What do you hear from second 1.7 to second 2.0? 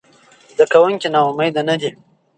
دي.